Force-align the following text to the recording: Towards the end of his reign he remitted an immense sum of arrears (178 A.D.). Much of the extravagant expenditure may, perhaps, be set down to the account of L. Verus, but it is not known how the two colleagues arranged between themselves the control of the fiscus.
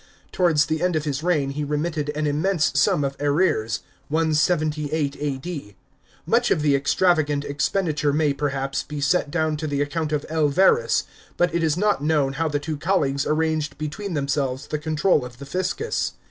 Towards 0.31 0.65
the 0.65 0.81
end 0.81 0.95
of 0.95 1.03
his 1.05 1.21
reign 1.21 1.51
he 1.51 1.63
remitted 1.63 2.09
an 2.15 2.25
immense 2.25 2.71
sum 2.73 3.03
of 3.03 3.15
arrears 3.19 3.81
(178 4.07 5.15
A.D.). 5.19 5.75
Much 6.25 6.49
of 6.49 6.63
the 6.63 6.75
extravagant 6.75 7.45
expenditure 7.45 8.11
may, 8.11 8.33
perhaps, 8.33 8.81
be 8.81 8.99
set 8.99 9.29
down 9.29 9.57
to 9.57 9.67
the 9.67 9.79
account 9.79 10.11
of 10.11 10.25
L. 10.27 10.47
Verus, 10.47 11.03
but 11.37 11.53
it 11.53 11.61
is 11.61 11.77
not 11.77 12.03
known 12.03 12.33
how 12.33 12.47
the 12.47 12.57
two 12.57 12.77
colleagues 12.77 13.27
arranged 13.27 13.77
between 13.77 14.15
themselves 14.15 14.65
the 14.65 14.79
control 14.79 15.23
of 15.23 15.37
the 15.37 15.45
fiscus. 15.45 16.13